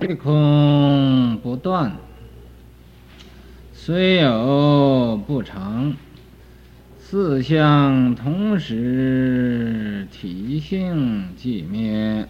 [0.00, 1.92] 虚空不断，
[3.74, 5.94] 虽有不常，
[6.98, 12.26] 四相同时，体性寂灭。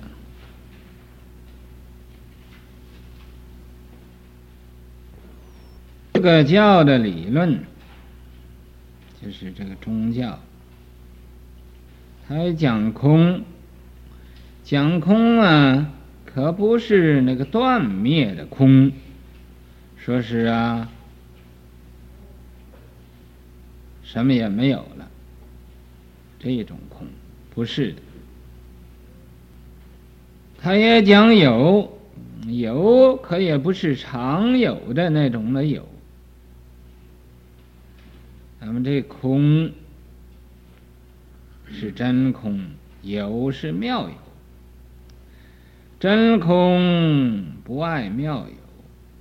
[6.15, 7.61] 这个教的理论，
[9.23, 10.41] 就是这个宗教，
[12.27, 13.45] 它讲空，
[14.65, 15.93] 讲空啊，
[16.33, 18.93] 可不是那个断灭的空，
[19.97, 20.89] 说是啊，
[24.05, 25.11] 什么也没有了，
[26.39, 27.07] 这种空
[27.53, 28.03] 不是的。
[30.63, 31.99] 他也讲有，
[32.47, 35.89] 有可也不是常有的那种的有。
[38.61, 39.73] 咱们这空
[41.67, 42.61] 是真空，
[43.03, 44.15] 有是妙有。
[46.01, 48.55] 真空不爱妙有，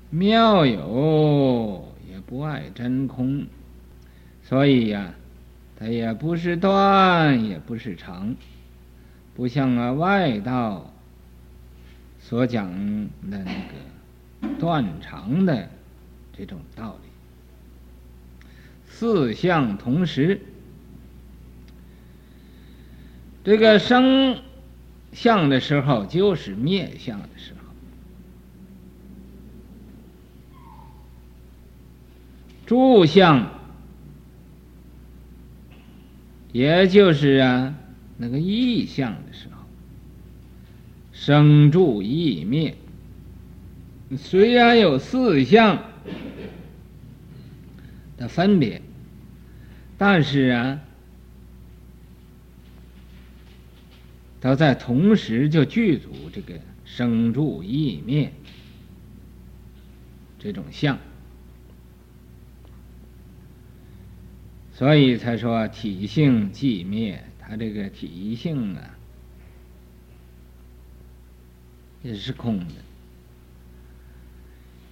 [0.10, 3.46] 妙有也不爱真空，
[4.44, 5.14] 所以呀，
[5.78, 8.34] 它也不是断，也不是常，
[9.36, 10.94] 不像啊外道
[12.18, 12.72] 所讲
[13.30, 15.68] 的那个断常的
[16.32, 17.10] 这种道理。
[18.88, 20.40] 四相同时，
[23.44, 24.42] 这个生
[25.12, 27.60] 相的时候就是灭相的时候，
[32.66, 33.50] 住相，
[36.52, 37.76] 也就是啊
[38.18, 39.64] 那个异相的时候，
[41.12, 42.76] 生住异灭，
[44.18, 45.84] 虽然有四相
[48.18, 48.82] 的分别。
[50.02, 50.80] 但是啊，
[54.42, 58.34] 都在同时就具足这个生住异灭
[60.40, 60.98] 这种相，
[64.74, 67.24] 所以才说体性寂灭。
[67.40, 68.96] 它这个体性啊，
[72.04, 72.76] 也是空的，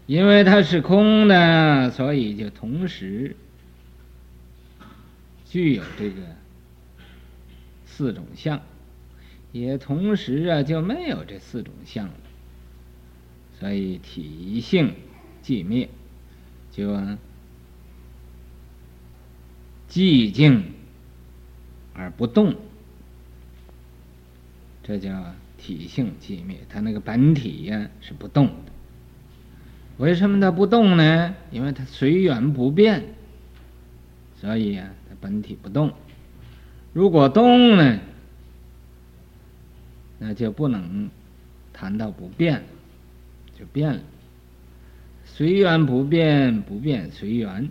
[0.07, 3.35] 因为它是空的，所以就同时。
[5.50, 6.17] 具有这个
[7.85, 8.61] 四种相，
[9.62, 12.13] 也同时啊就没有这四种相了，
[13.59, 14.94] 所以体性
[15.44, 15.90] 寂灭，
[16.72, 16.91] 就
[19.90, 20.63] 寂静
[21.94, 22.56] 而不动，
[24.84, 26.59] 这叫体性寂灭。
[26.69, 28.72] 它那个本体呀是不动的，
[29.97, 31.35] 为什么它不动呢？
[31.51, 33.03] 因为它随缘不变，
[34.39, 34.91] 所以呀。
[35.19, 35.94] 本体不动，
[36.94, 38.00] 如果动呢，
[40.19, 41.09] 那就不能
[41.73, 42.63] 谈到不变，
[43.57, 44.01] 就变了。
[45.25, 47.69] 随缘不变，不变随缘。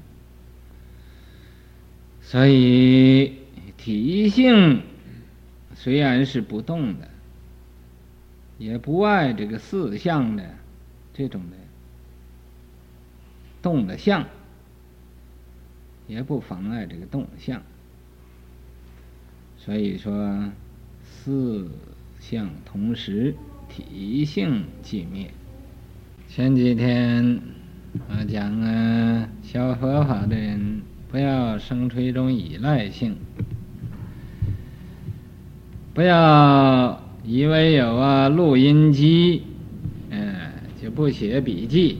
[2.20, 3.38] 所以
[3.76, 4.82] 体性
[5.74, 7.08] 虽然是不动的，
[8.58, 10.54] 也不碍这个四相的
[11.12, 11.56] 这种的
[13.62, 14.26] 动的相。
[16.08, 17.60] 也不妨碍这个动相，
[19.58, 20.52] 所以说
[21.02, 21.68] 四
[22.28, 23.36] 相同时，
[23.68, 25.30] 体性寂灭。
[26.26, 27.40] 前几天
[28.08, 33.14] 我讲啊，学佛法的人不要生出一种依赖性，
[35.94, 39.42] 不要以为有啊录音机，
[40.10, 40.34] 嗯，
[40.82, 41.98] 就不写笔记。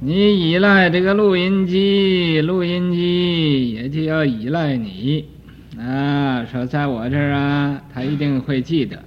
[0.00, 5.24] 你依赖这个录音机，录音机也就要依赖你
[5.78, 6.46] 啊！
[6.46, 9.02] 说在我这儿啊，他一定会记得，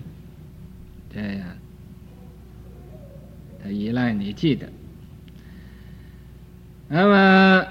[1.14, 1.48] 这样，
[3.64, 4.70] 他依赖你记得。
[6.90, 7.68] 那么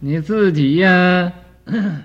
[0.00, 1.32] 你自己呀？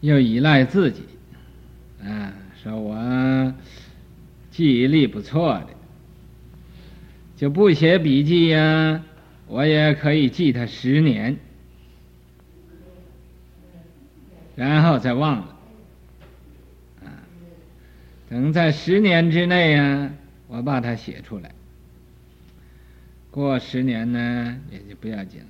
[0.00, 1.02] 又依赖自己，
[2.02, 3.54] 啊，说我
[4.50, 5.68] 记忆力不错的，
[7.42, 9.02] 就不写笔记呀，
[9.48, 11.36] 我也可以记他十年，
[14.54, 15.56] 然后再忘了，
[17.04, 17.10] 啊，
[18.30, 20.14] 等在十年之内呀，
[20.46, 21.52] 我把它写出来，
[23.32, 25.46] 过十年呢也就不要紧了，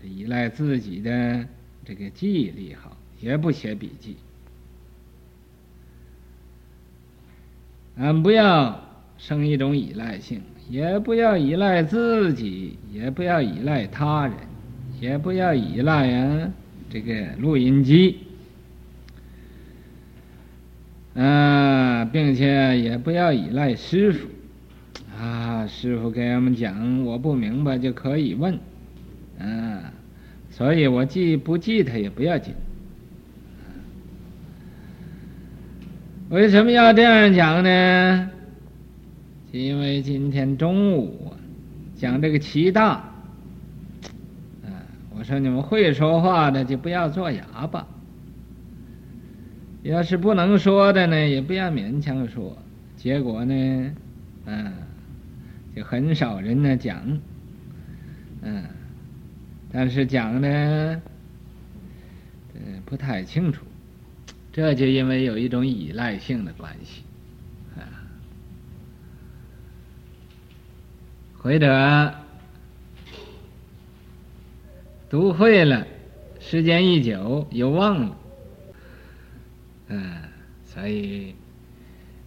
[0.00, 1.46] 这依赖自己的
[1.84, 2.96] 这个记忆力好。
[3.20, 4.16] 也不写笔记，
[7.96, 8.82] 俺不要
[9.18, 14.34] 生一种依赖性，也不要依赖自己，也不要依赖他人，
[15.00, 16.50] 也不要依赖啊
[16.90, 18.18] 这个录音机，
[21.14, 24.26] 啊，并且也不要依赖师傅，
[25.16, 28.58] 啊，师傅给我们讲，我不明白就可以问，
[29.38, 29.92] 啊，
[30.50, 32.54] 所以我记不记他也不要紧。
[36.28, 38.30] 为什么要这样讲呢？
[39.52, 41.32] 因为今天中午
[41.94, 42.88] 讲这个七大，
[44.64, 44.68] 啊，
[45.16, 47.86] 我说你们会说话的就不要做哑巴，
[49.82, 52.56] 要是不能说的呢，也不要勉强说。
[52.96, 53.94] 结果呢，
[54.46, 54.72] 啊，
[55.74, 57.20] 就很少人呢讲，
[58.42, 58.64] 嗯，
[59.70, 60.48] 但是讲呢，
[62.54, 63.64] 呃，不太清楚。
[64.52, 67.02] 这就因为有一种依赖性的关系，
[71.46, 72.12] 或者
[75.08, 75.86] 读会了，
[76.40, 78.16] 时间一久又忘了，
[79.86, 80.14] 嗯，
[80.64, 81.36] 所以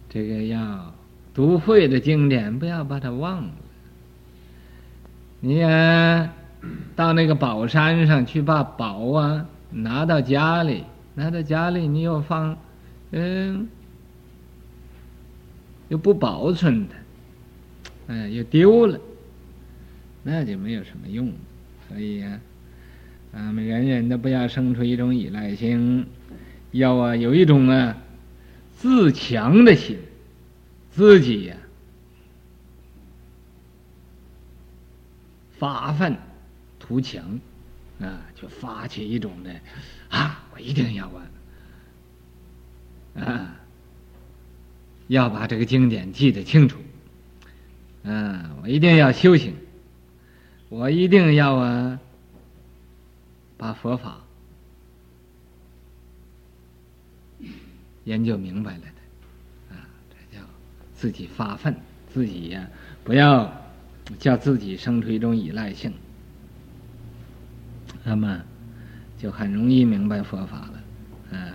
[0.08, 0.94] 这个要
[1.34, 3.50] 读会的经典，不要把它忘了。
[5.40, 6.32] 你呀，
[6.96, 10.84] 到那个宝山上去，把宝啊拿到家里。
[11.14, 12.56] 拿到家里，你又放，
[13.10, 13.68] 嗯，
[15.88, 16.96] 又不保存它，
[18.06, 18.98] 嗯，又丢了，
[20.22, 21.32] 那就没有什么用。
[21.88, 22.40] 所以呀，
[23.32, 26.06] 咱们人人都不要生出一种依赖性，
[26.70, 27.96] 要啊有一种啊
[28.76, 29.98] 自强的心，
[30.92, 31.56] 自己呀
[35.58, 36.16] 发奋
[36.78, 37.40] 图强，
[38.00, 39.50] 啊，就发起一种的
[40.08, 40.44] 啊。
[40.54, 43.56] 我一定要啊，啊，
[45.08, 46.78] 要把这个经典记得清楚，
[48.04, 49.54] 啊，我一定要修行，
[50.70, 52.00] 我一定要啊，
[53.58, 54.18] 把佛法
[58.04, 60.42] 研究明白了的，啊，这叫
[60.94, 61.76] 自己发奋，
[62.08, 62.66] 自己呀，
[63.04, 63.52] 不要
[64.18, 65.92] 叫自己生出一种依赖性，
[68.02, 68.40] 那么。
[69.18, 70.82] 就很容易明白佛法了，
[71.32, 71.52] 嗯，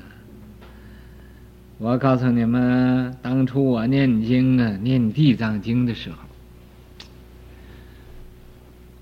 [1.79, 6.17] 我告诉你们，当初我念经啊，念地藏经的时候，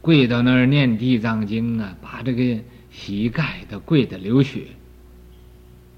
[0.04, 2.62] 跪到那儿念地藏经啊，把这个
[2.92, 4.68] 膝盖都跪得流血，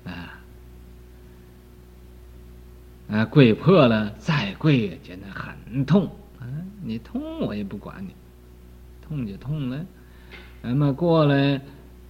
[0.03, 0.39] 啊，
[3.09, 6.05] 啊，跪破了再跪，觉得很痛，
[6.39, 6.45] 啊，
[6.83, 8.11] 你痛我也不管你，
[9.01, 9.83] 痛就痛了，
[10.61, 11.59] 那么过了。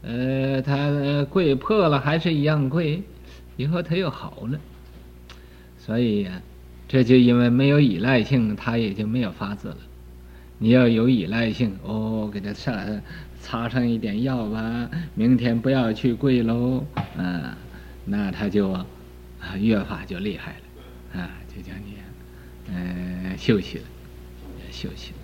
[0.02, 3.02] 呃，他跪破了，还是一样跪，
[3.56, 4.60] 以后他又好了。
[5.80, 6.42] 所以呀，
[6.90, 9.78] 这就因为没有依赖性，他也就没有法子了。
[10.58, 13.02] 你要有依赖性，哦，给他上
[13.42, 16.86] 擦上一点药吧，明天不要去跪喽，
[17.18, 17.58] 啊，
[18.06, 18.86] 那他就啊，
[19.60, 21.94] 越发就厉害了，啊，就叫你，
[22.74, 23.84] 嗯、呃，休息了，
[24.72, 25.18] 休息了。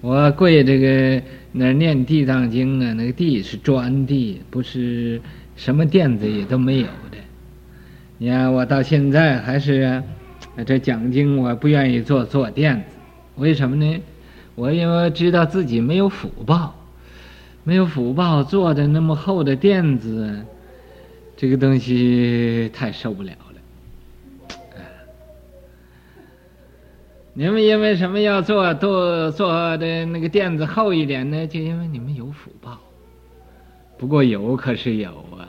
[0.00, 1.22] 我跪这个
[1.52, 5.22] 那念地藏经啊，那个地是砖地，不是
[5.54, 7.18] 什么垫子也都没有的。
[8.18, 10.02] 你看我到现在还是，
[10.66, 12.96] 这讲经我不愿意坐坐垫子，
[13.36, 14.02] 为什么呢？
[14.54, 16.74] 我因为知道自己没有福报，
[17.64, 20.44] 没有福报，坐的那么厚的垫子，
[21.36, 23.38] 这个东西太受不了了。
[27.34, 31.46] 你们因为什么要做做做的那个垫子厚一点呢？
[31.46, 32.78] 就因为你们有福报。
[33.96, 35.48] 不过有可是有啊，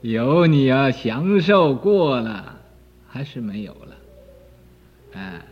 [0.00, 2.56] 有你要享受过了，
[3.06, 5.20] 还是没有了。
[5.20, 5.44] 啊，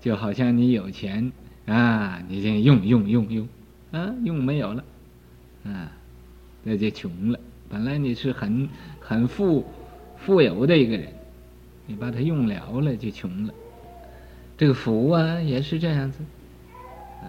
[0.00, 1.30] 就好像你有钱
[1.66, 3.48] 啊，你这用用用用，
[3.92, 4.84] 啊，用没有了，
[5.64, 5.92] 啊，
[6.62, 7.38] 那就穷了。
[7.68, 9.64] 本来你是很很富
[10.16, 11.12] 富有的一个人，
[11.86, 13.54] 你把它用了了，就穷了。
[14.56, 16.18] 这个福啊，也是这样子，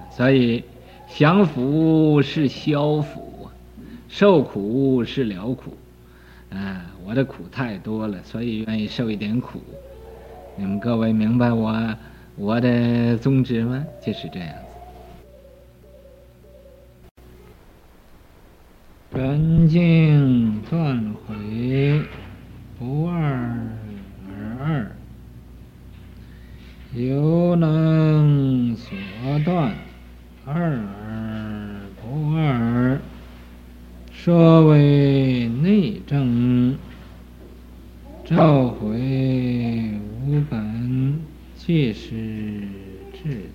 [0.09, 0.63] 所以
[1.07, 3.49] 享福是消福，
[4.09, 5.77] 受苦是了苦，
[6.49, 9.61] 啊，我的苦太多了，所以愿意受一点苦。
[10.57, 11.71] 你们各位明白我
[12.35, 13.85] 我的宗旨吗？
[14.01, 14.55] 就是这样子。
[19.13, 22.01] 根净断毁，
[22.79, 23.21] 不二
[24.27, 24.91] 而二。
[26.93, 28.97] 有能所
[29.45, 29.73] 断，
[30.45, 32.99] 二而不二，
[34.11, 36.77] 说为内证，
[38.25, 38.87] 召回
[40.25, 40.70] 无本，
[41.63, 42.09] 即是
[43.13, 43.51] 智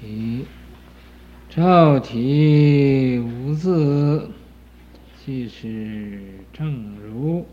[0.00, 0.46] 体。
[1.50, 4.30] 照体无自，
[5.22, 6.18] 即是
[6.50, 7.44] 正如。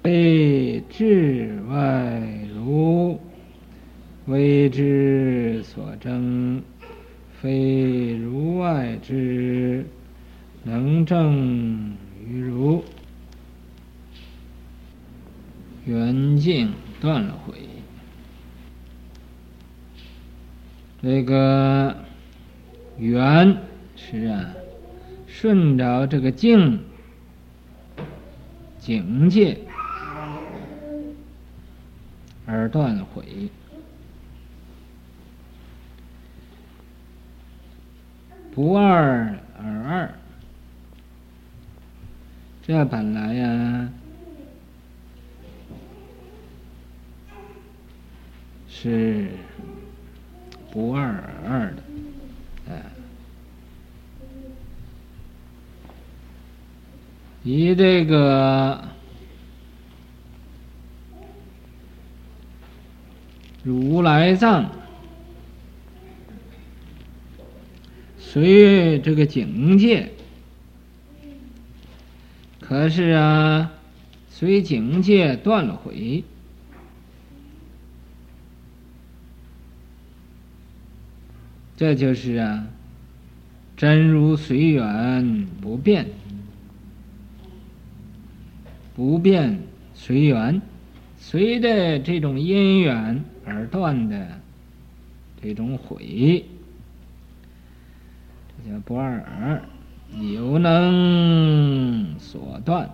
[0.00, 2.22] 非智外
[2.54, 3.18] 如，
[4.26, 6.62] 为之所争，
[7.40, 9.84] 非如外之
[10.62, 12.84] 能证于如。
[15.84, 17.54] 缘尽断了悔，
[21.02, 21.96] 这个
[22.96, 23.58] 缘
[23.96, 24.54] 是啊，
[25.26, 26.84] 顺着这个境
[28.78, 29.58] 境界。
[32.44, 33.48] 而断悔，
[38.52, 40.14] 不二而二，
[42.62, 43.88] 这本来呀
[48.68, 49.28] 是
[50.72, 51.82] 不二二的，
[52.70, 52.82] 哎，
[57.44, 58.88] 以这个。
[63.64, 64.68] 如来藏，
[68.18, 70.10] 随这个境界，
[72.58, 73.70] 可是啊，
[74.28, 76.24] 随境界断了悔，
[81.76, 82.66] 这就是啊，
[83.76, 86.06] 真如随缘不变，
[88.94, 89.58] 不变
[89.94, 90.62] 随缘，
[91.18, 93.24] 随着这种因缘。
[93.44, 94.24] 而断的
[95.42, 96.44] 这种悔，
[98.64, 99.60] 这叫不二而
[100.32, 102.88] 有能所断。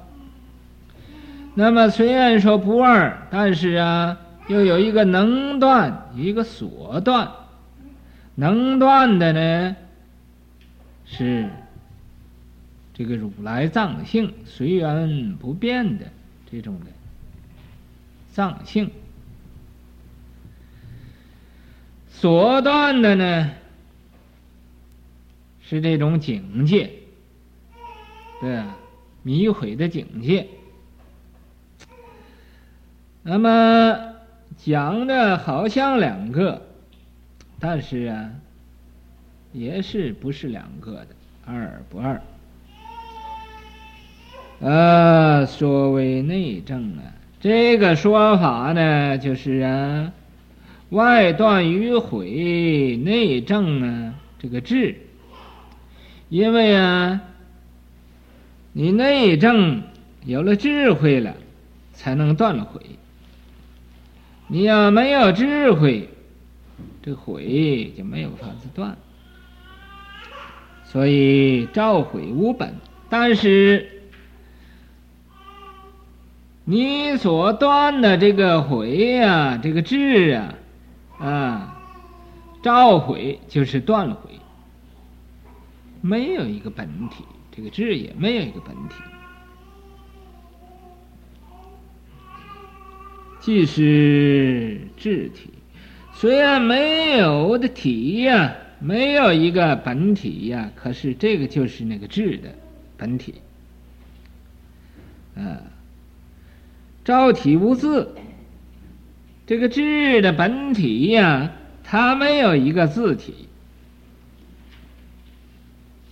[1.55, 4.19] 那么虽然说不二，但是啊，
[4.49, 7.31] 又有一个能断，一个所断。
[8.41, 9.77] 能断的呢，
[11.05, 11.51] 是
[12.95, 16.07] 这个如来藏性，随缘不变的
[16.49, 16.87] 这种的
[18.31, 18.93] 藏性。
[22.09, 23.51] 所断的呢，
[25.61, 26.93] 是这种境界，
[28.41, 28.77] 对啊，
[29.25, 30.47] 迷悔的境界。
[33.25, 34.15] 那么
[34.57, 36.68] 讲的好像两个，
[37.61, 38.31] 但是啊，
[39.53, 41.09] 也是不是两个的，
[41.45, 42.21] 二不二。
[44.61, 50.13] 呃，所谓内证啊，这个说法呢，就是啊。
[50.91, 54.97] 外断于毁，内证啊，这个智，
[56.31, 57.21] 因为啊，
[58.73, 59.83] 你内证
[60.25, 61.35] 有了智慧了，
[61.93, 62.81] 才能断了悔。
[64.47, 66.09] 你要没有智慧，
[67.03, 68.97] 这悔就没有法子断。
[70.85, 72.75] 所以照悔无本，
[73.09, 74.03] 但是
[76.65, 80.55] 你所断的这个悔呀，这个智啊。
[81.21, 81.83] 啊，
[82.63, 84.39] 照悔就是断了悔，
[86.01, 88.95] 没有一个本体，这个智也没有一个本体，
[93.41, 95.51] 即是智体，
[96.21, 102.53] 虽然没有的体呀，没有一个本体呀，可是这个就是那个智的
[102.97, 103.35] 本体，
[105.37, 105.63] 啊，
[107.05, 108.17] 照体无字。
[109.47, 111.53] 这个智的本体呀，
[111.85, 113.47] 它没有一个字体，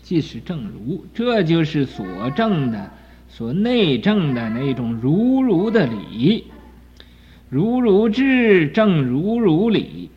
[0.05, 2.93] 即是正如，这就是所证的、
[3.29, 6.45] 所内证的那种如如的理，
[7.49, 10.11] 如如智正如如理，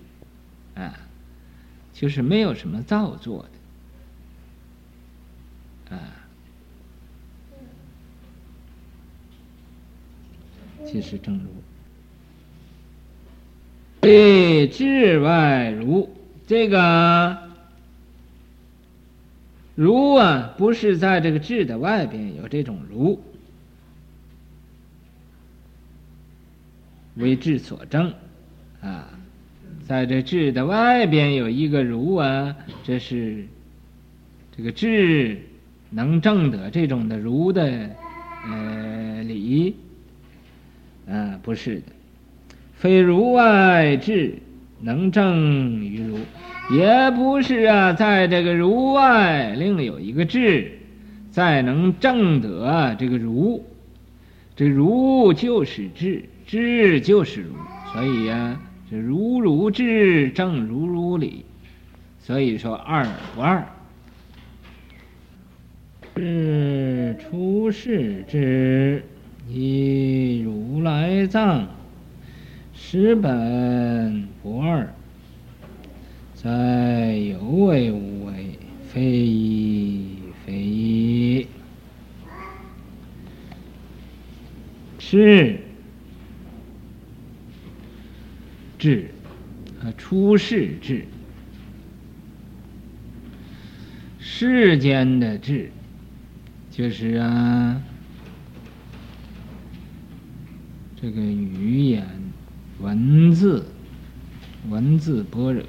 [0.76, 0.94] 啊，
[1.94, 3.46] 就是没有什么造作
[5.90, 6.00] 的，啊，
[10.86, 11.46] 即是正如。
[14.02, 16.10] 对，智外如。
[16.48, 17.38] 这个
[19.76, 23.22] 如啊，不是在这个智的外边有这种如，
[27.20, 28.14] 为智所争。
[28.82, 29.10] 啊，
[29.86, 33.46] 在这智的外边有一个如啊，这是
[34.56, 35.38] 这个智
[35.90, 37.90] 能证得这种的如的
[38.46, 39.76] 呃理
[41.10, 41.84] 啊，不是的。
[42.76, 44.36] 非如外智
[44.80, 46.20] 能证于如，
[46.74, 50.72] 也不是啊，在这个如外另有一个智，
[51.32, 53.66] 再能证得这个如，
[54.56, 57.54] 这如就是智，智就是如，
[57.94, 61.46] 所以呀、啊，这如如智正如如理，
[62.20, 63.64] 所以说二不二。
[66.16, 69.04] 是出世之
[69.48, 71.68] 以如来藏，
[72.74, 74.92] 实本不二，
[76.34, 78.58] 在有为无为，
[78.92, 81.48] 非一非一。
[84.98, 85.60] 是
[88.80, 89.12] 智
[89.82, 91.06] 啊，出世智，
[94.20, 95.70] 世间的智，
[96.72, 97.82] 就是啊，
[101.00, 102.08] 这个语言、
[102.80, 103.66] 文字、
[104.70, 105.64] 文字般若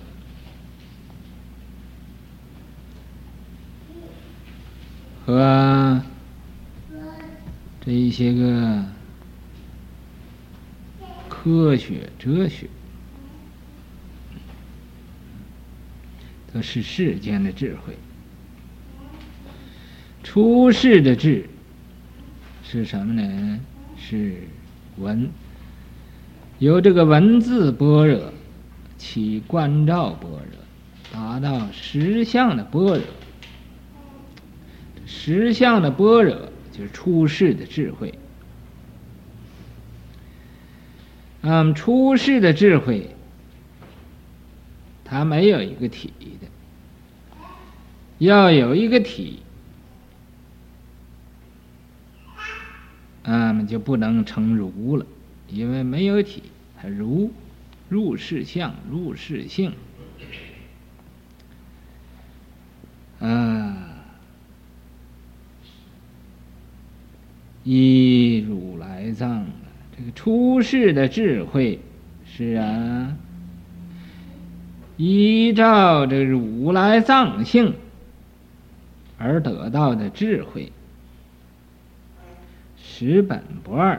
[5.27, 6.01] 和
[7.85, 8.85] 这一些个。
[11.43, 12.69] 科学、哲学，
[16.53, 17.95] 都是世间的智慧。
[20.23, 21.49] 出世的智
[22.63, 23.61] 是什么呢？
[23.97, 24.35] 是
[24.97, 25.29] 文，
[26.59, 28.33] 由这个文字般若
[28.99, 33.01] 起观照般若，达到实相的般若。
[35.07, 36.35] 实相的般若
[36.73, 38.15] 就是出世的智慧。
[41.43, 43.09] 嗯，出世的智慧，
[45.11, 46.47] 它没有一个体的，
[48.19, 49.41] 要有一个体，
[53.25, 55.05] 那嗯，就不能成如了，
[55.49, 56.45] 因为没有体，
[56.81, 57.33] 它如
[57.89, 59.73] 入世相，入世性，
[63.19, 64.05] 啊，
[67.65, 69.45] 依如来藏。
[69.99, 71.81] 这个出世的智慧
[72.25, 73.17] 是啊，
[75.01, 77.75] 依照这如来藏性
[79.17, 80.71] 而得到的智慧，
[82.77, 83.99] 实本不二。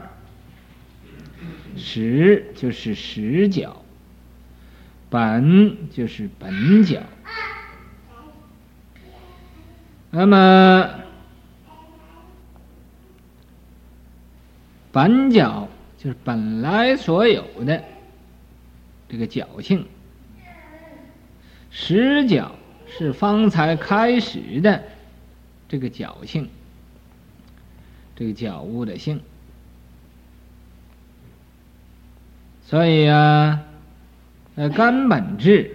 [1.76, 3.82] 实就是实角，
[5.10, 7.02] 本就是本角。
[10.12, 10.88] 那么
[14.92, 15.68] 本角。
[15.98, 17.84] 就是本来所有的
[19.08, 19.86] 这个觉性，
[21.72, 22.54] 实角
[22.86, 24.82] 是方才开始的
[25.68, 26.48] 这个角性，
[28.14, 29.20] 这个角物的性。
[32.66, 33.62] 所以啊，
[34.54, 35.74] 呃，根本质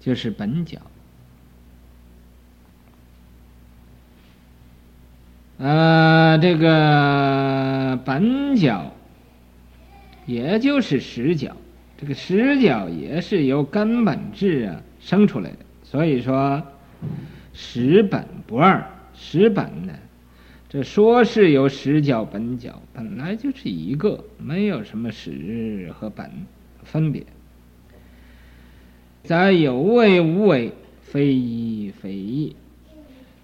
[0.00, 0.80] 就是本角。
[5.58, 8.92] 呃，这个本角，
[10.26, 11.56] 也就是实角，
[11.98, 15.58] 这个实觉也是由根本智啊生出来的。
[15.82, 16.62] 所以说，
[17.52, 19.92] 实本不二，实本呢，
[20.68, 26.30] 这说是由实觉本觉，本来就是一个，没有什么实和本
[26.82, 27.24] 分别。
[29.24, 32.54] 在有为无为，非一非一，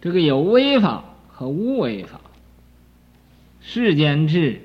[0.01, 1.05] 这个有为法。
[1.35, 2.21] 和无为法，
[3.61, 4.61] 世间智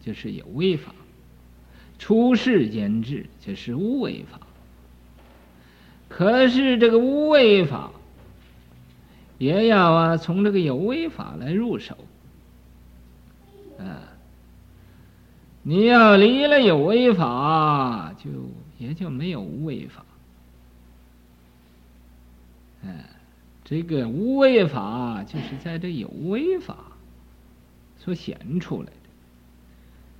[0.00, 0.94] 就是有为法，
[2.04, 4.38] 出世间智就是无为法。
[6.06, 7.92] 可是这个无为法，
[9.38, 11.96] 也要啊从这个有为法来入手，
[13.78, 14.04] 啊，
[15.62, 18.30] 你要离了有为法，就
[18.76, 20.04] 也就没有无为法，
[22.82, 23.02] 嗯。
[23.64, 26.76] 这个无为法就是在这有为法
[27.96, 29.03] 所显出来的，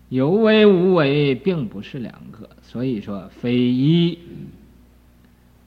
[0.09, 4.19] 有为无为并不是两个，所以说非一。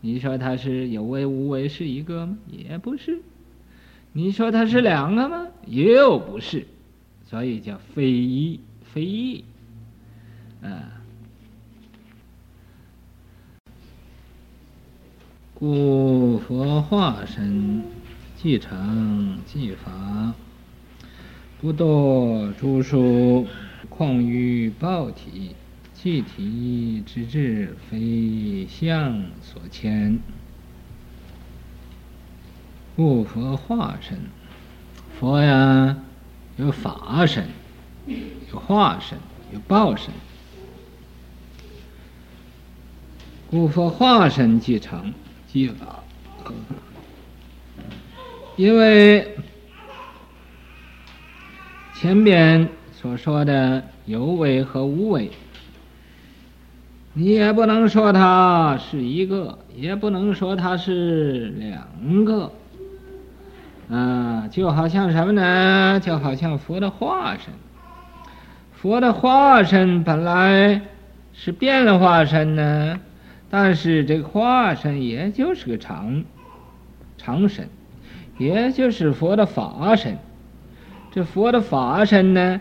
[0.02, 2.38] 你说它是有为无为是一个吗？
[2.48, 3.20] 也不是。
[4.14, 5.48] 你说它是两个吗？
[5.66, 6.66] 又不是。
[7.26, 9.44] 所以叫非一非一，
[10.62, 10.94] 啊。
[15.54, 17.84] 故佛化身，
[18.38, 20.34] 即成即法，
[21.60, 23.48] 不堕诸数，
[23.98, 25.56] 况于报体，
[25.96, 30.20] 气体之智，非相所牵。
[32.96, 34.20] 故佛化身，
[35.20, 35.98] 佛呀，
[36.58, 37.48] 有法身，
[38.54, 39.18] 有化身，
[39.52, 40.14] 有报身。
[43.50, 45.12] 故佛化身即成。
[45.48, 46.04] 即法，
[48.58, 49.36] 因为
[51.96, 55.30] 前边所说的有为和无为，
[57.14, 62.52] 你也不能说它是一个，也不能说它是两个，
[63.88, 66.00] 啊，就好像什么呢？
[66.00, 67.54] 就好像佛的化身。
[68.74, 70.82] 佛的化身本来
[71.34, 73.00] 是变了化身呢，
[73.52, 76.24] 但是这个化身也就是个常
[77.20, 77.70] 常身，
[78.40, 80.18] 也就是佛的法身。
[81.12, 82.60] 这佛的法身呢，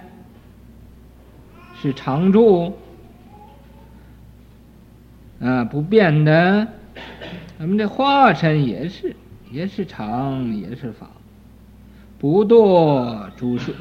[1.86, 2.76] 是常住。
[5.38, 6.66] 啊，不变的，
[7.58, 9.14] 咱们这化身也是，
[9.50, 11.10] 也是常，也是法，
[12.18, 13.72] 不堕诸数。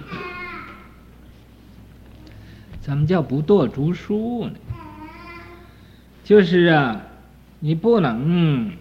[2.82, 4.56] 怎么叫不堕诸数呢？
[6.26, 7.02] 就是啊，
[7.62, 8.74] 你不能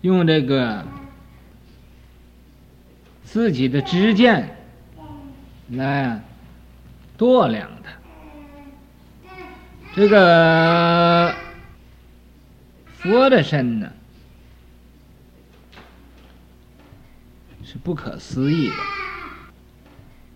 [0.00, 0.84] 用这个
[3.24, 4.56] 自己的知见
[5.68, 6.22] 来
[7.24, 7.88] 度量的。
[9.94, 11.34] 这个
[12.98, 13.90] 佛的身呢，
[17.64, 18.74] 是不可思议的。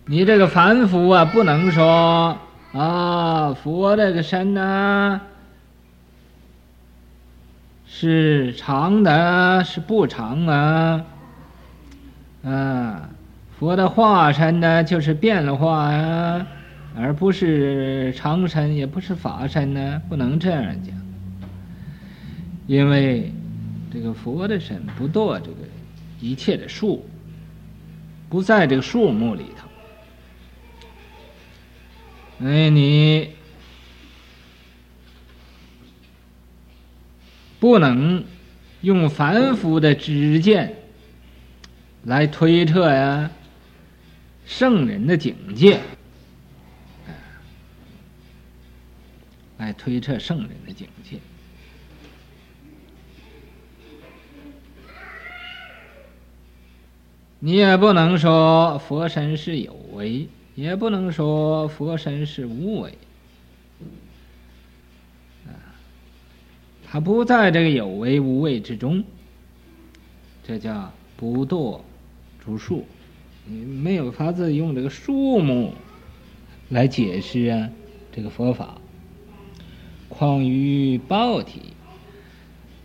[0.05, 2.35] 你这个凡夫啊，不能说
[2.73, 5.21] 啊，佛这个身呢，
[7.85, 11.05] 是长的，是不长啊。
[12.43, 13.09] 啊，
[13.59, 16.47] 佛的化身呢，就是变了化呀。
[16.95, 20.95] 而不是常身，也不是法身呢，不能这样讲。
[22.67, 23.31] 因为
[23.91, 25.57] 这个佛的身不堕这个
[26.19, 27.05] 一切的数，
[28.29, 29.67] 不在这个树木里头。
[32.45, 33.29] 哎，你
[37.59, 38.23] 不能
[38.81, 40.75] 用凡夫的知见
[42.03, 43.31] 来推测呀，
[44.45, 45.79] 圣人的境界。
[49.59, 51.17] 来推测圣人的境界，
[57.39, 62.97] 你也不能说佛身是有为，也不能说佛身是无为。
[65.45, 65.51] 啊，
[66.89, 69.03] 他不在这个有为无为之中，
[70.41, 71.81] 这叫不堕
[72.41, 72.85] 诸数。
[73.45, 75.73] 你没有法子用这个数目
[76.69, 77.69] 来解释啊，
[78.13, 78.79] 这个佛法。
[80.19, 81.61] 况于报体，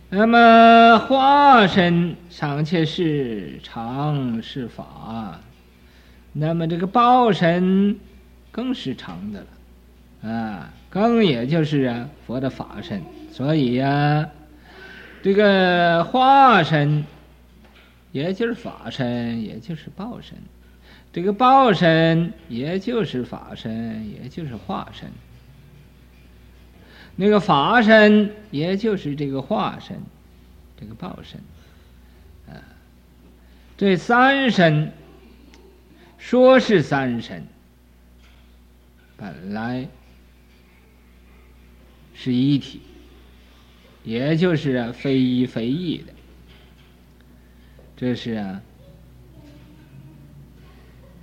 [0.09, 5.41] 那么化身尚且是常是法，
[6.31, 7.99] 那么这个报身
[8.53, 9.45] 更是常的
[10.21, 13.01] 了，啊，更也就是啊佛的法身，
[13.33, 14.29] 所以呀、
[15.21, 17.03] 这个化身
[18.13, 20.37] 也就是法身，也就是报身，
[21.11, 25.11] 这个报身也就是法身，也就是化身。
[27.17, 29.97] 那个法身，也就是这个化身，
[30.77, 31.39] 这个报身，
[32.53, 32.59] 啊，
[33.77, 34.91] 这三身
[36.17, 37.45] 说是三身，
[39.15, 39.87] 本来
[42.13, 42.81] 是一体，
[44.03, 46.11] 也就是啊非一非异的，
[47.95, 48.61] 这是啊，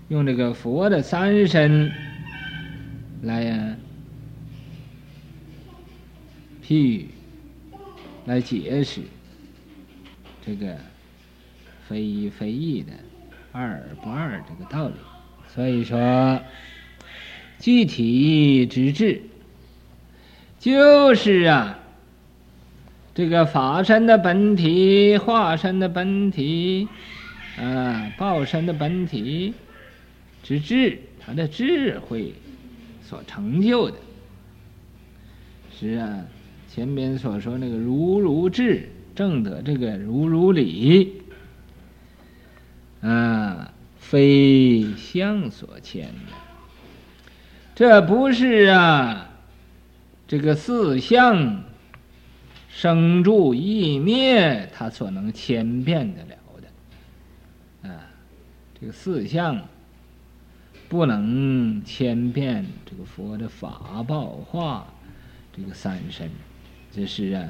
[0.08, 1.92] 用这个佛的三身
[3.22, 3.76] 来呀。
[6.64, 7.08] 譬喻
[8.24, 9.00] 来解释
[10.46, 10.78] 这个
[11.88, 12.92] 非一非异的
[13.50, 14.94] 二不二这个道理，
[15.48, 16.40] 所以说
[17.58, 19.22] 具体之智
[20.58, 21.78] 就是啊，
[23.14, 26.88] 这个法身的本体、化身的本体、
[27.58, 29.52] 啊报身的本体
[30.42, 32.32] 之智，他的智慧
[33.02, 33.98] 所成就的，
[35.78, 36.24] 是啊。
[36.74, 41.20] 前面所说那个如如智，正得这个如如理，
[43.02, 46.32] 啊，非相所牵的，
[47.74, 49.28] 这不是啊，
[50.26, 51.62] 这个四相
[52.70, 56.38] 生住异灭，它所能牵变得了
[57.82, 58.08] 的，啊，
[58.80, 59.60] 这个四相
[60.88, 64.86] 不能牵变这个佛的法报化
[65.54, 66.30] 这个三身。
[66.94, 67.42] 这是啊，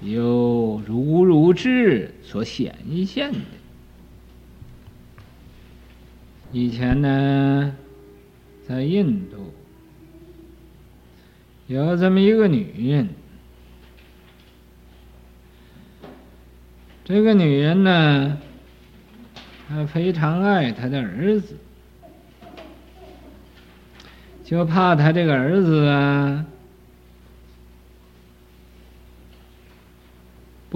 [0.00, 2.74] 由如如智所显
[3.06, 3.38] 现的。
[6.50, 7.76] 以前呢，
[8.66, 9.54] 在印度
[11.68, 13.08] 有这么一个女人，
[17.04, 18.36] 这个女人呢，
[19.68, 21.56] 她非常爱她的儿子，
[24.44, 26.44] 就怕她这个儿子啊。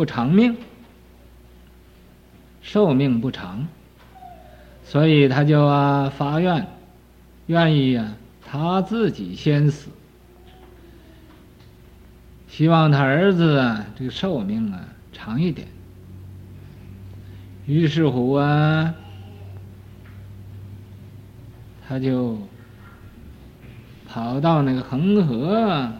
[0.01, 0.57] 不长命，
[2.63, 3.69] 寿命不长，
[4.83, 6.67] 所以他就啊发愿，
[7.49, 9.91] 愿意、啊、他自己先死，
[12.49, 15.69] 希望他儿子啊这个寿命啊长一点。
[17.67, 18.95] 于是乎啊，
[21.87, 22.39] 他就
[24.09, 25.93] 跑到那个恒河。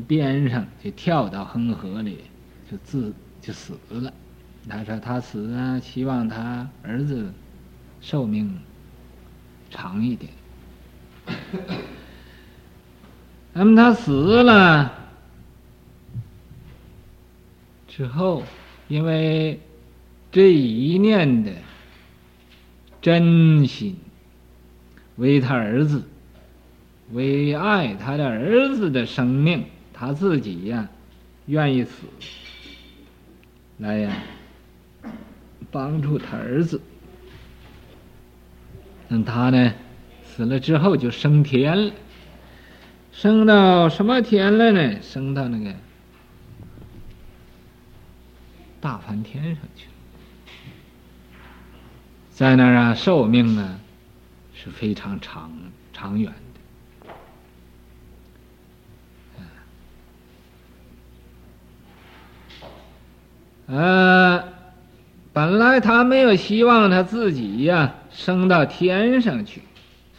[0.00, 2.18] 边上就跳到恒河里，
[2.70, 4.12] 就自就死了。
[4.68, 7.32] 他说他死啊，希望他儿子
[8.00, 8.58] 寿命
[9.70, 10.32] 长一点。
[13.52, 14.92] 那么他死了
[17.88, 18.42] 之后，
[18.88, 19.60] 因为
[20.30, 21.52] 这一念的
[23.00, 23.96] 真心，
[25.16, 26.02] 为他儿子，
[27.12, 29.64] 为爱他的儿子的生命。
[29.98, 30.86] 他自己呀，
[31.46, 32.02] 愿意死
[33.78, 34.12] 来呀，
[35.70, 36.78] 帮助他儿子。
[39.08, 39.72] 那他呢，
[40.22, 41.92] 死了之后就升天了，
[43.10, 45.00] 升到什么天了呢？
[45.00, 45.74] 升到那个
[48.80, 49.92] 大梵天上去了，
[52.30, 53.80] 在那儿啊，寿命呢
[54.52, 55.50] 是非常长
[55.94, 56.34] 长远。
[63.66, 64.44] 呃，
[65.32, 69.60] 本来他没有希望他自己呀升到天上去，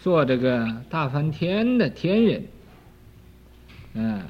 [0.04, 2.44] 做这个大梵天的天人，
[3.94, 4.22] 嗯，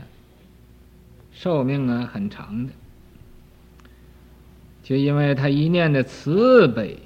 [1.34, 2.74] 寿命啊很长的，
[4.84, 7.00] 就因为他一念的慈悲，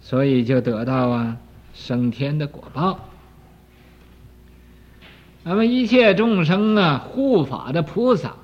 [0.00, 1.36] 所以就得到啊
[1.72, 3.08] 升天的果报。
[5.42, 8.36] 那么一切众生啊，护法的菩萨，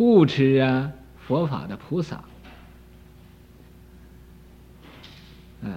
[0.00, 2.24] 护持啊佛法的菩萨，
[5.62, 5.70] 哎，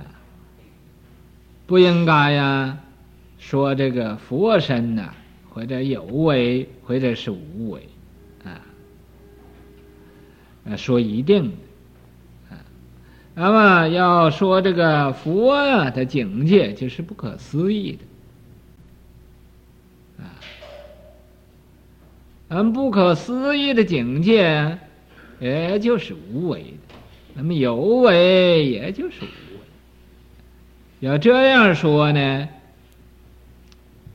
[1.67, 2.77] 不应该呀
[3.37, 5.13] 说这个佛身呢，
[5.49, 7.89] 或者有为，或者是无为，
[8.45, 8.63] 啊，
[10.77, 12.63] 说一定的，啊，
[13.35, 18.05] 那么要说这个佛呀的境界，就是不可思议的。
[22.53, 24.77] 很，不可思议的境界，
[25.39, 26.95] 也就是无为的；
[27.33, 29.59] 那么有为，也就是无为。
[30.99, 32.47] 要这样说呢，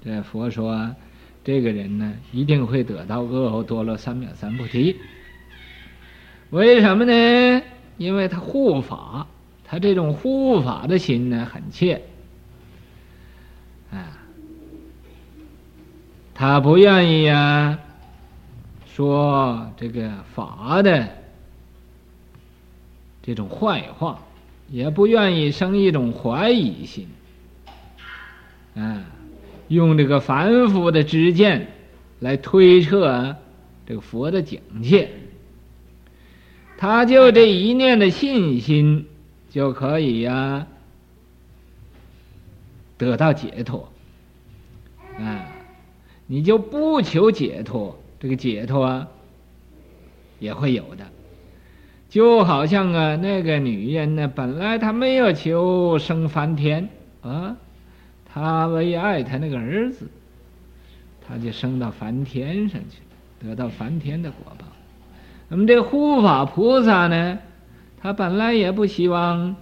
[0.04, 0.94] 这佛说，
[1.42, 4.94] 这个人呢，一定会得到恶后多罗三藐三菩提。
[6.50, 7.62] 为什么呢？
[7.96, 9.26] 因为他护法，
[9.64, 12.02] 他这种护法的心呢，很切。
[13.90, 14.16] 啊，
[16.34, 17.80] 他不愿意呀。
[18.98, 21.08] 说这个法的
[23.22, 24.20] 这种坏话，
[24.68, 27.06] 也不愿意生一种怀疑心，
[28.74, 29.04] 啊，
[29.68, 31.68] 用这个凡夫的知见
[32.18, 33.36] 来推测
[33.86, 35.10] 这个佛的境界，
[36.76, 39.06] 他就这一念的信心
[39.48, 40.66] 就可以呀、
[42.96, 43.92] 得到解脱，
[45.20, 45.46] 啊，
[46.26, 47.96] 你就不求解脱。
[48.20, 49.06] 这个解脱
[50.38, 51.06] 也会有的，
[52.08, 56.88] 就好像啊，那个女人呢，本来她没有求升梵天
[57.22, 57.56] 啊，
[58.24, 60.08] 她为爱她那个儿子，
[61.26, 64.64] 她就升到梵天上去，得到梵天的果报。
[65.48, 67.38] 那么这护法菩萨呢，
[68.00, 69.56] 他本来也不希望，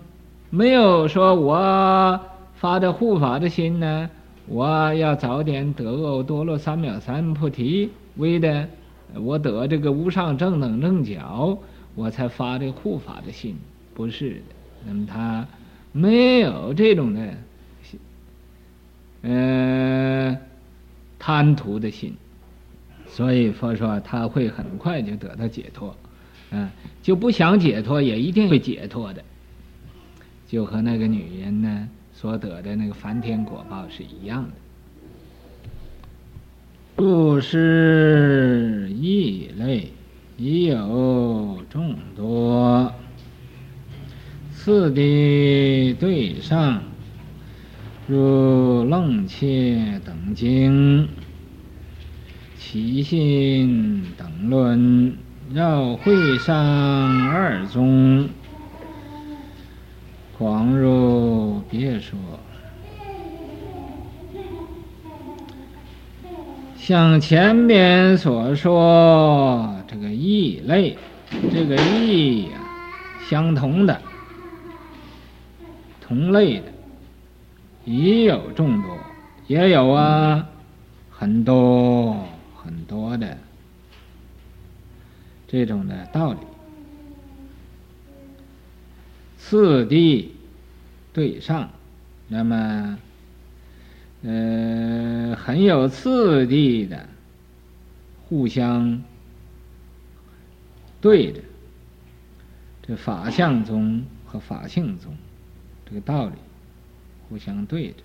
[0.50, 2.20] 没有说我
[2.54, 4.10] 发的护法的心呢，
[4.46, 7.90] 我要早点得阿耨多罗三藐三菩提。
[8.16, 8.68] 为的，
[9.14, 11.58] 我得这个无上正等正觉，
[11.94, 13.56] 我才发这护法的心，
[13.94, 14.54] 不是的。
[14.86, 15.46] 那么他
[15.92, 17.34] 没有这种的，
[19.22, 20.38] 呃，
[21.18, 22.14] 贪图的心，
[23.06, 25.96] 所以佛说他会很快就得到解脱，
[26.50, 26.70] 嗯，
[27.02, 29.24] 就不想解脱也一定会解脱的，
[30.46, 34.50] 就和那个女人呢所得的那个梵天果报是一样的。
[36.96, 39.92] 布施异类，
[40.38, 42.90] 已有众多。
[44.54, 46.82] 次第对上，
[48.06, 51.06] 如楞伽等经，
[52.58, 55.18] 起信等论，
[55.52, 58.30] 绕会上二宗，
[60.38, 62.18] 狂如别说。
[66.86, 70.96] 像前面所说，这个异类，
[71.52, 72.60] 这个异呀，
[73.28, 74.00] 相同的、
[76.00, 76.66] 同类的，
[77.84, 78.96] 已有众多，
[79.48, 80.46] 也有啊，
[81.10, 83.36] 很多很多的
[85.48, 86.38] 这种的道理。
[89.36, 90.36] 次第
[91.12, 91.68] 对上，
[92.28, 92.96] 那么。
[94.22, 97.08] 呃，很有次第的，
[98.28, 99.02] 互相
[101.00, 101.40] 对着，
[102.82, 105.14] 这法相宗和法性宗
[105.88, 106.32] 这个道理
[107.28, 107.96] 互相对着，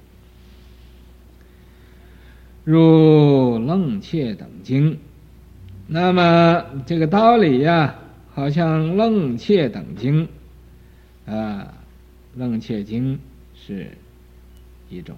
[2.64, 5.00] 如楞伽等经，
[5.88, 7.96] 那么这个道理呀、
[8.34, 10.28] 好像楞伽等经
[11.26, 11.74] 啊，
[12.36, 13.20] 楞伽经
[13.56, 13.98] 是
[14.90, 15.16] 一种。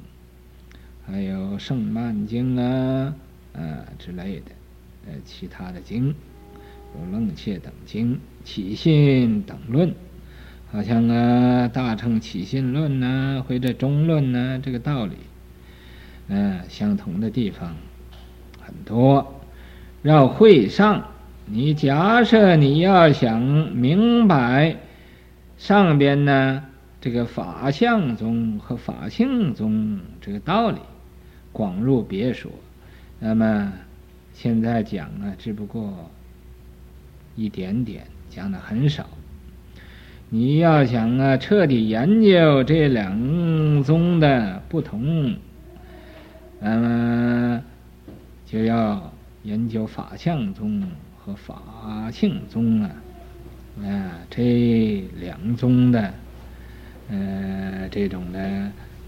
[1.05, 3.13] 还有胜曼经啊，
[3.53, 3.61] 啊
[3.99, 4.51] 之类的，
[5.07, 6.15] 呃，其他的经，
[6.95, 9.93] 有楞伽等经、起信等论，
[10.71, 15.15] 好像啊，大乘起信论呐、或者中论呐、这个道理，
[16.29, 17.75] 嗯、呃，相同的地方
[18.61, 19.41] 很多。
[20.03, 21.07] 要会上，
[21.45, 24.77] 你假设你要想明白
[25.57, 26.63] 上边呢，
[26.99, 30.77] 这个法相宗和法性宗这个道理。
[31.53, 32.51] 广入别说，
[33.19, 33.71] 那么
[34.33, 36.09] 现在讲啊，只不过
[37.35, 39.07] 一点点，讲的很少。
[40.29, 45.35] 你要想啊，彻底研究这两宗的不同，
[46.59, 47.63] 那么
[48.47, 49.13] 就要
[49.43, 50.83] 研究法相宗
[51.23, 52.89] 和法性宗啊，
[53.83, 56.13] 啊，这两宗的，
[57.11, 58.39] 呃，这种的，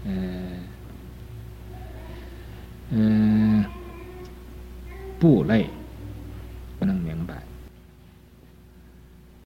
[0.06, 0.12] 呃。
[2.90, 3.64] 嗯，
[5.18, 5.70] 部类
[6.78, 7.55] 不能明白。